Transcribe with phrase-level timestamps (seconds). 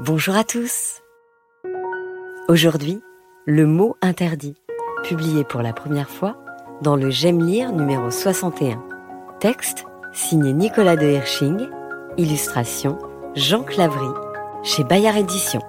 [0.00, 1.02] Bonjour à tous.
[2.46, 3.00] Aujourd'hui,
[3.46, 4.54] le mot interdit,
[5.02, 6.36] publié pour la première fois
[6.82, 8.80] dans le J'aime lire numéro 61.
[9.40, 11.68] Texte signé Nicolas de Hirsching,
[12.16, 12.96] illustration
[13.34, 14.06] Jean Clavry,
[14.62, 15.62] chez Bayard Éditions.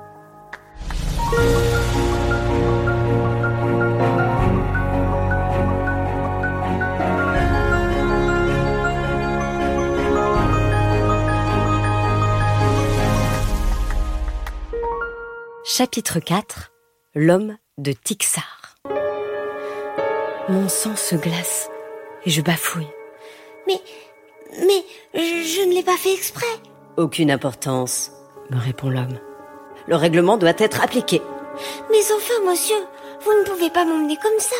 [15.79, 16.73] Chapitre 4
[17.15, 18.75] L'homme de Tixar
[20.49, 21.69] Mon sang se glace
[22.25, 22.89] et je bafouille.
[23.65, 23.79] Mais,
[24.59, 26.45] mais, je ne l'ai pas fait exprès.
[26.97, 28.11] Aucune importance,
[28.49, 29.19] me répond l'homme.
[29.87, 31.21] Le règlement doit être appliqué.
[31.89, 32.75] Mais enfin, monsieur,
[33.21, 34.57] vous ne pouvez pas m'emmener comme ça.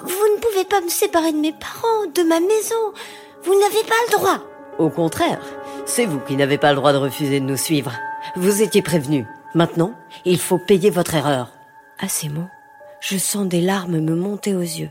[0.00, 2.94] Vous ne pouvez pas me séparer de mes parents, de ma maison.
[3.42, 4.38] Vous n'avez pas le droit.
[4.78, 5.42] Au contraire,
[5.84, 7.92] c'est vous qui n'avez pas le droit de refuser de nous suivre.
[8.36, 9.26] Vous étiez prévenu.
[9.54, 9.92] Maintenant,
[10.24, 11.52] il faut payer votre erreur.
[12.00, 12.48] À ces mots,
[13.00, 14.90] je sens des larmes me monter aux yeux.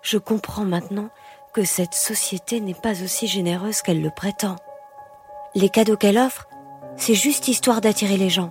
[0.00, 1.10] Je comprends maintenant
[1.52, 4.56] que cette société n'est pas aussi généreuse qu'elle le prétend.
[5.54, 6.48] Les cadeaux qu'elle offre,
[6.96, 8.50] c'est juste histoire d'attirer les gens.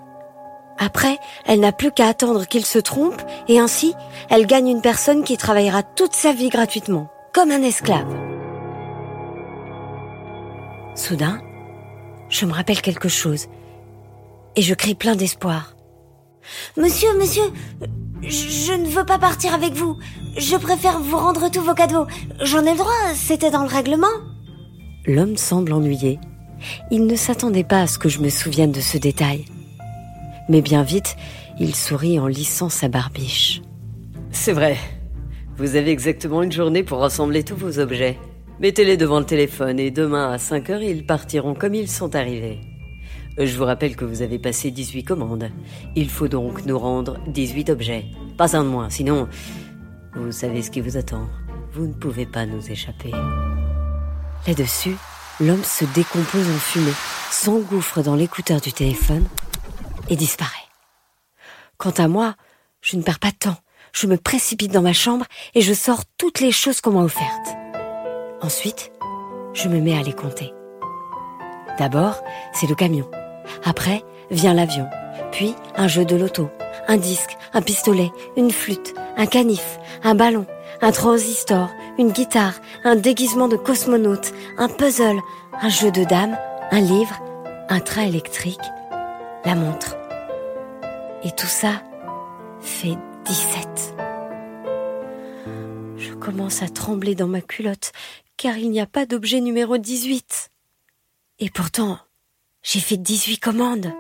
[0.78, 3.96] Après, elle n'a plus qu'à attendre qu'ils se trompent et ainsi,
[4.30, 8.14] elle gagne une personne qui travaillera toute sa vie gratuitement, comme un esclave.
[10.96, 11.42] Soudain,
[12.30, 13.48] je me rappelle quelque chose
[14.56, 15.75] et je crie plein d'espoir.
[16.78, 17.44] Monsieur, monsieur,
[18.22, 19.97] je ne veux pas partir avec vous.
[20.38, 22.08] Je préfère vous rendre tous vos cadeaux.
[22.42, 24.08] J'en ai le droit, c'était dans le règlement.
[25.06, 26.20] L'homme semble ennuyé.
[26.92, 29.45] Il ne s'attendait pas à ce que je me souvienne de ce détail.
[30.50, 31.16] Mais bien vite,
[31.59, 33.62] il sourit en lissant sa barbiche.
[34.31, 34.78] C'est vrai.
[35.58, 38.17] Vous avez exactement une journée pour rassembler tous vos objets.
[38.59, 42.59] Mettez-les devant le téléphone et demain à 5 heures, ils partiront comme ils sont arrivés.
[43.38, 45.52] Je vous rappelle que vous avez passé 18 commandes.
[45.95, 48.05] Il faut donc nous rendre 18 objets.
[48.38, 49.28] Pas un de moins, sinon,
[50.16, 51.28] vous savez ce qui vous attend.
[51.73, 53.12] Vous ne pouvez pas nous échapper.
[54.47, 54.95] Là-dessus,
[55.41, 56.94] l'homme se décompose en fumée,
[57.29, 59.25] s'engouffre dans l'écouteur du téléphone
[60.09, 60.51] et disparaît.
[61.78, 62.35] Quant à moi,
[62.81, 63.57] je ne perds pas de temps.
[63.91, 65.25] Je me précipite dans ma chambre
[65.56, 67.56] et je sors toutes les choses qu'on m'a offertes.
[68.41, 68.91] Ensuite,
[69.53, 70.53] je me mets à les compter.
[71.78, 72.22] D'abord,
[72.53, 73.09] c'est le camion.
[73.64, 74.88] Après vient l'avion,
[75.32, 76.50] puis un jeu de loto,
[76.88, 80.46] un disque, un pistolet, une flûte, un canif, un ballon,
[80.82, 85.20] un transistor, une guitare, un déguisement de cosmonaute, un puzzle,
[85.62, 86.38] un jeu de dames,
[86.72, 87.20] un livre,
[87.70, 88.60] un train électrique,
[89.46, 89.96] la montre.
[91.24, 91.82] Et tout ça
[92.62, 93.96] fait 17.
[95.98, 97.92] Je commence à trembler dans ma culotte
[98.38, 100.50] car il n'y a pas d'objet numéro 18.
[101.40, 102.00] Et pourtant,
[102.66, 103.94] j'ai fait 18 commandes.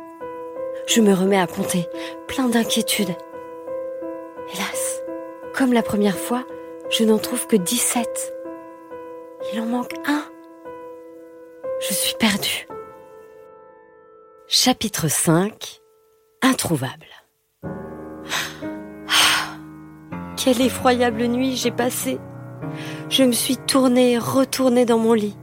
[0.87, 1.87] Je me remets à compter,
[2.27, 3.15] plein d'inquiétude.
[4.51, 5.01] Hélas,
[5.53, 6.43] comme la première fois,
[6.89, 8.33] je n'en trouve que 17.
[9.53, 10.23] Il en manque un.
[11.87, 12.67] Je suis perdue.
[14.47, 15.79] Chapitre 5
[16.41, 17.05] Introuvable.
[20.43, 22.19] Quelle effroyable nuit j'ai passée.
[23.09, 25.37] Je me suis tournée et retournée dans mon lit.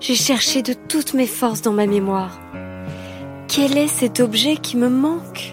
[0.00, 2.38] J'ai cherché de toutes mes forces dans ma mémoire.
[3.48, 5.52] Quel est cet objet qui me manque?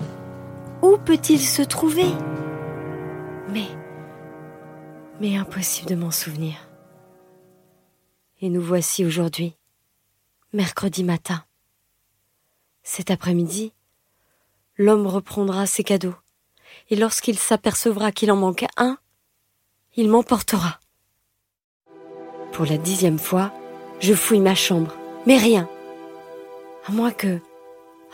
[0.81, 2.11] Où peut-il se trouver?
[3.49, 3.67] Mais,
[5.21, 6.55] mais impossible de m'en souvenir.
[8.41, 9.55] Et nous voici aujourd'hui,
[10.51, 11.45] mercredi matin.
[12.83, 13.71] Cet après-midi,
[14.77, 16.15] l'homme reprendra ses cadeaux,
[16.89, 18.97] et lorsqu'il s'apercevra qu'il en manque un,
[19.95, 20.79] il m'emportera.
[22.51, 23.53] Pour la dixième fois,
[24.03, 24.93] je fouille ma chambre,
[25.25, 25.69] mais rien.
[26.85, 27.39] À moins que,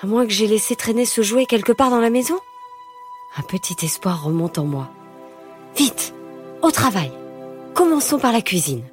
[0.03, 2.35] à moins que j'ai laissé traîner ce jouet quelque part dans la maison.
[3.37, 4.91] Un petit espoir remonte en moi.
[5.75, 6.13] Vite,
[6.61, 7.11] au travail.
[7.73, 8.83] Commençons par la cuisine.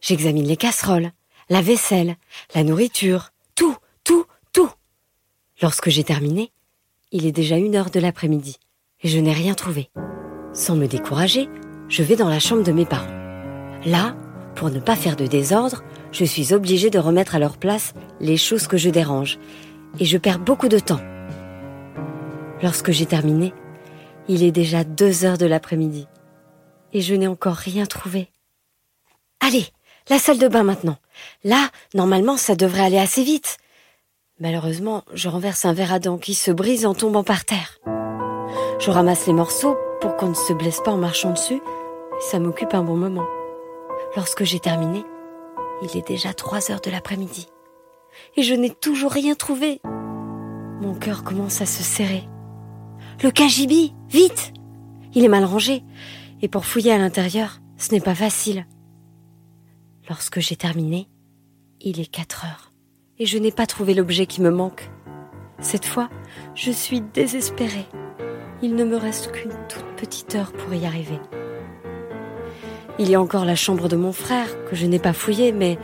[0.00, 1.12] J'examine les casseroles,
[1.48, 2.16] la vaisselle,
[2.56, 4.70] la nourriture, tout, tout, tout.
[5.62, 6.50] Lorsque j'ai terminé,
[7.12, 8.56] il est déjà une heure de l'après-midi
[9.02, 9.90] et je n'ai rien trouvé.
[10.54, 11.48] Sans me décourager,
[11.88, 13.06] je vais dans la chambre de mes parents.
[13.86, 14.16] Là,
[14.56, 18.36] pour ne pas faire de désordre, je suis obligée de remettre à leur place les
[18.36, 19.38] choses que je dérange,
[19.98, 21.00] et je perds beaucoup de temps.
[22.62, 23.52] Lorsque j'ai terminé,
[24.28, 26.06] il est déjà deux heures de l'après-midi,
[26.92, 28.28] et je n'ai encore rien trouvé.
[29.40, 29.66] Allez,
[30.08, 30.96] la salle de bain maintenant.
[31.44, 33.58] Là, normalement, ça devrait aller assez vite.
[34.38, 37.78] Malheureusement, je renverse un verre à dents qui se brise en tombant par terre.
[38.78, 41.60] Je ramasse les morceaux pour qu'on ne se blesse pas en marchant dessus,
[42.20, 43.26] ça m'occupe un bon moment.
[44.16, 45.04] Lorsque j'ai terminé,
[45.82, 47.48] il est déjà trois heures de l'après-midi.
[48.36, 49.80] Et je n'ai toujours rien trouvé.
[50.80, 52.28] Mon cœur commence à se serrer.
[53.22, 54.52] Le cagibi, vite
[55.14, 55.84] Il est mal rangé,
[56.42, 58.66] et pour fouiller à l'intérieur, ce n'est pas facile.
[60.08, 61.08] Lorsque j'ai terminé,
[61.80, 62.72] il est 4 heures,
[63.18, 64.90] et je n'ai pas trouvé l'objet qui me manque.
[65.60, 66.08] Cette fois,
[66.54, 67.86] je suis désespérée.
[68.62, 71.18] Il ne me reste qu'une toute petite heure pour y arriver.
[73.00, 75.78] Il y a encore la chambre de mon frère, que je n'ai pas fouillée, mais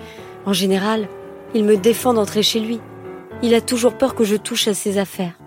[0.44, 1.08] en général,
[1.54, 2.78] il me défend d'entrer chez lui.
[3.42, 5.38] Il a toujours peur que je touche à ses affaires.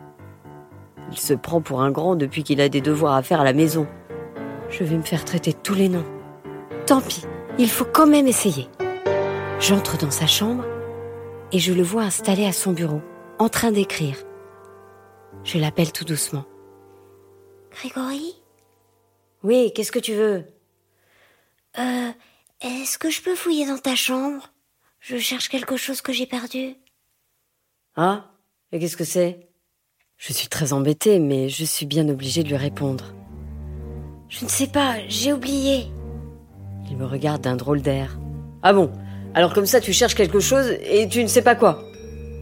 [1.12, 3.54] Il se prend pour un grand depuis qu'il a des devoirs à faire à la
[3.54, 3.86] maison.
[4.71, 6.06] Je vais me faire traiter tous les noms.
[6.88, 7.21] Tant pis,
[7.60, 8.68] il faut quand même essayer.
[9.60, 10.65] J'entre dans sa chambre
[11.51, 13.01] et je le vois installé à son bureau,
[13.38, 14.18] en train d'écrire.
[15.44, 16.45] Je l'appelle tout doucement.
[17.69, 18.42] Grégory?
[19.44, 20.45] Oui, qu'est-ce que tu veux?
[21.77, 22.12] Euh,
[22.62, 24.51] est-ce que je peux fouiller dans ta chambre?
[25.00, 26.75] Je cherche quelque chose que j'ai perdu.
[27.95, 28.31] Ah
[28.71, 29.48] Et qu'est-ce que c'est?
[30.18, 33.13] Je suis très embêtée, mais je suis bien obligée de lui répondre.
[34.27, 35.88] Je ne sais pas, j'ai oublié.
[36.89, 38.19] Il me regarde d'un drôle d'air.
[38.62, 38.92] Ah bon?
[39.33, 41.83] Alors comme ça, tu cherches quelque chose et tu ne sais pas quoi?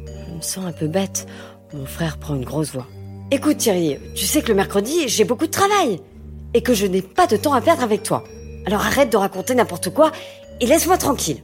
[0.06, 1.28] Je me sens un peu bête.
[1.74, 2.88] Mon frère prend une grosse voix.
[3.30, 6.00] Écoute Thierry, tu sais que le mercredi, j'ai beaucoup de travail
[6.54, 8.24] et que je n'ai pas de temps à perdre avec toi.
[8.68, 10.12] Alors arrête de raconter n'importe quoi
[10.60, 11.42] et laisse-moi tranquille.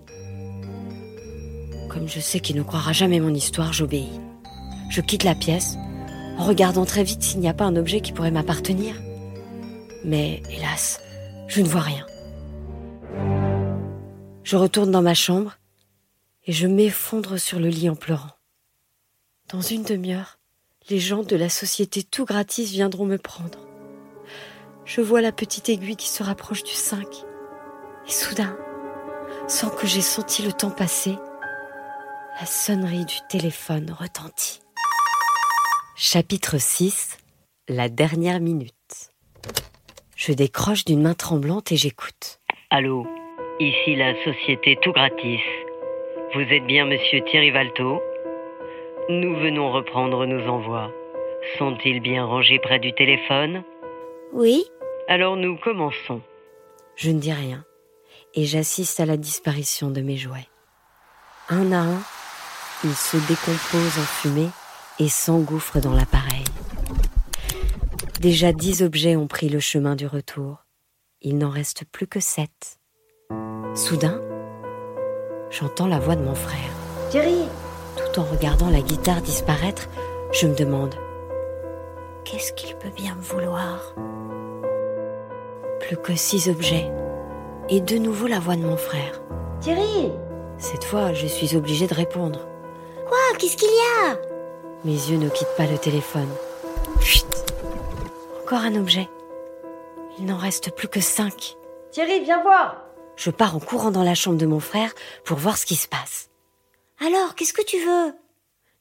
[1.87, 4.19] Comme je sais qu'il ne croira jamais mon histoire, j'obéis.
[4.89, 5.77] Je quitte la pièce
[6.37, 8.95] en regardant très vite s'il n'y a pas un objet qui pourrait m'appartenir.
[10.03, 10.99] Mais hélas,
[11.47, 12.05] je ne vois rien.
[14.43, 15.57] Je retourne dans ma chambre
[16.45, 18.31] et je m'effondre sur le lit en pleurant.
[19.47, 20.39] Dans une demi-heure,
[20.89, 23.59] les gens de la société tout gratis viendront me prendre.
[24.85, 27.05] Je vois la petite aiguille qui se rapproche du 5.
[28.05, 28.57] Et soudain,
[29.47, 31.15] sans que j'aie senti le temps passer,
[32.39, 34.59] la sonnerie du téléphone retentit.
[35.95, 37.17] Chapitre 6
[37.69, 38.73] La dernière minute.
[40.17, 42.39] Je décroche d'une main tremblante et j'écoute.
[42.69, 43.07] Allô,
[43.61, 45.41] ici la société tout gratis.
[46.33, 48.01] Vous êtes bien monsieur Thierry Valto?
[49.09, 50.91] Nous venons reprendre nos envois.
[51.57, 53.63] Sont-ils bien rangés près du téléphone?
[54.33, 54.65] Oui
[55.07, 56.21] Alors nous commençons.
[56.95, 57.65] Je ne dis rien
[58.35, 60.47] et j'assiste à la disparition de mes jouets.
[61.49, 62.01] Un à un,
[62.83, 64.49] ils se décomposent en fumée
[64.99, 66.43] et s'engouffrent dans l'appareil.
[68.21, 70.65] Déjà dix objets ont pris le chemin du retour.
[71.21, 72.79] Il n'en reste plus que sept.
[73.75, 74.21] Soudain,
[75.49, 76.71] j'entends la voix de mon frère.
[77.09, 77.43] Thierry
[77.97, 79.89] Tout en regardant la guitare disparaître,
[80.31, 80.95] je me demande
[82.23, 83.93] Qu'est-ce qu'il peut bien me vouloir?
[85.83, 86.89] Plus que six objets.
[87.69, 89.21] Et de nouveau la voix de mon frère.
[89.59, 90.11] Thierry
[90.57, 92.47] Cette fois, je suis obligée de répondre.
[93.07, 93.17] Quoi?
[93.37, 94.17] Qu'est-ce qu'il y a?
[94.85, 96.29] Mes yeux ne quittent pas le téléphone.
[97.01, 97.25] Chut
[98.43, 99.09] Encore un objet.
[100.19, 101.55] Il n'en reste plus que cinq.
[101.91, 102.83] Thierry, viens voir
[103.15, 104.93] Je pars en courant dans la chambre de mon frère
[105.25, 106.29] pour voir ce qui se passe.
[107.05, 108.13] Alors, qu'est-ce que tu veux?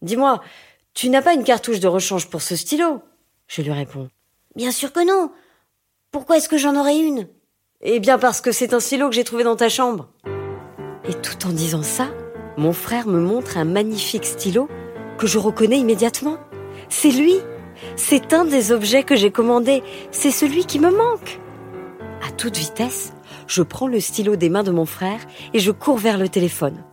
[0.02, 0.40] Dis-moi,
[0.94, 3.00] tu n'as pas une cartouche de rechange pour ce stylo?
[3.48, 4.08] Je lui réponds.
[4.54, 5.32] Bien sûr que non
[6.12, 7.26] Pourquoi est-ce que j'en aurais une?
[7.80, 10.10] Eh bien parce que c'est un stylo que j'ai trouvé dans ta chambre.
[11.08, 12.08] Et tout en disant ça,
[12.58, 14.68] mon frère me montre un magnifique stylo
[15.16, 16.36] que je reconnais immédiatement.
[16.90, 17.36] C'est lui
[17.96, 19.82] C'est un des objets que j'ai commandé.
[20.10, 21.40] C'est celui qui me manque.
[22.28, 23.14] À toute vitesse,
[23.46, 25.20] je prends le stylo des mains de mon frère
[25.54, 26.84] et je cours vers le téléphone.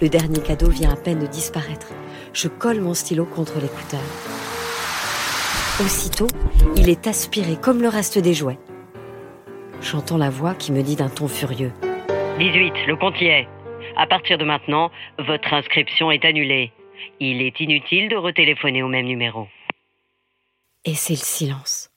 [0.00, 1.88] Le dernier cadeau vient à peine de disparaître.
[2.32, 4.00] Je colle mon stylo contre l'écouteur.
[5.80, 6.26] Aussitôt,
[6.76, 8.58] il est aspiré comme le reste des jouets.
[9.80, 11.72] J'entends la voix qui me dit d'un ton furieux.
[12.38, 13.48] 18, le compte y est.
[13.96, 16.72] À partir de maintenant, votre inscription est annulée.
[17.20, 19.48] Il est inutile de retéléphoner au même numéro.
[20.84, 21.90] Et c'est le silence.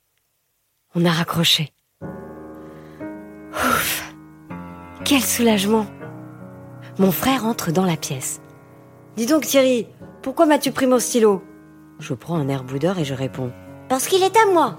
[0.94, 1.68] On a raccroché.
[3.52, 4.10] Ouf
[5.04, 5.86] Quel soulagement
[6.98, 8.40] Mon frère entre dans la pièce.
[9.16, 9.86] Dis donc Thierry,
[10.22, 11.44] pourquoi m'as-tu pris mon stylo?
[12.00, 13.52] Je prends un air boudeur et je réponds.
[13.88, 14.78] Parce qu'il est à moi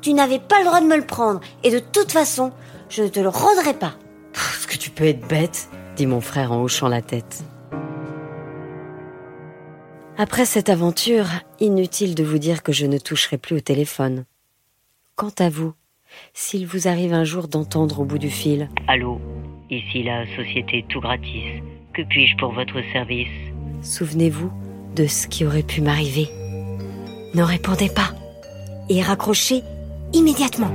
[0.00, 2.52] Tu n'avais pas le droit de me le prendre, et de toute façon,
[2.88, 3.94] je ne te le rendrai pas.
[4.34, 7.42] Est-ce que tu peux être bête dit mon frère en hochant la tête.
[10.16, 11.26] Après cette aventure,
[11.58, 14.24] inutile de vous dire que je ne toucherai plus au téléphone.
[15.16, 15.74] Quant à vous,
[16.34, 19.20] s'il vous arrive un jour d'entendre au bout du fil Allô,
[19.70, 21.62] ici la société tout gratis.
[21.92, 23.28] Que puis-je pour votre service?
[23.82, 24.52] Souvenez-vous
[24.94, 26.28] de ce qui aurait pu m'arriver.
[27.34, 28.12] Ne répondez pas
[28.88, 29.62] et raccrochez
[30.12, 30.70] immédiatement.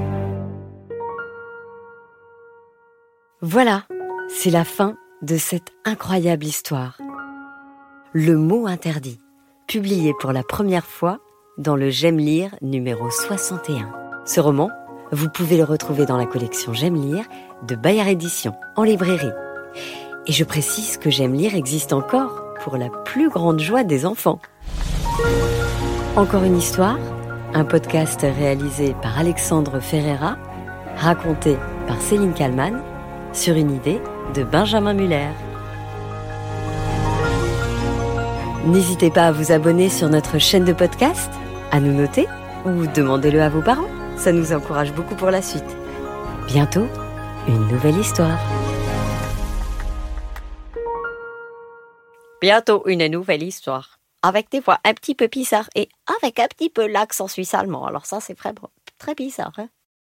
[3.41, 3.83] Voilà,
[4.29, 6.97] c'est la fin de cette incroyable histoire.
[8.13, 9.19] Le mot interdit,
[9.67, 11.19] publié pour la première fois
[11.57, 13.91] dans le J'aime lire numéro 61.
[14.25, 14.69] Ce roman,
[15.11, 17.25] vous pouvez le retrouver dans la collection J'aime lire
[17.67, 19.31] de Bayard Édition en librairie.
[20.25, 24.39] Et je précise que J'aime lire existe encore pour la plus grande joie des enfants.
[26.15, 26.97] Encore une histoire,
[27.53, 30.37] un podcast réalisé par Alexandre Ferreira,
[30.97, 31.57] raconté
[31.87, 32.81] par Céline Kallmann,
[33.31, 34.01] sur une idée
[34.33, 35.29] de Benjamin Muller.
[38.65, 41.31] N'hésitez pas à vous abonner sur notre chaîne de podcast,
[41.71, 42.27] à nous noter
[42.65, 43.89] ou demandez-le à vos parents.
[44.15, 45.77] Ça nous encourage beaucoup pour la suite.
[46.47, 46.87] Bientôt,
[47.47, 48.39] une nouvelle histoire.
[52.41, 53.92] Bientôt une nouvelle histoire.
[54.23, 55.89] Avec des voix un petit peu bizarres et
[56.19, 57.85] avec un petit peu l'accent suisse allemand.
[57.85, 59.53] Alors ça, c'est vraiment très bizarre.
[59.57, 59.69] Hein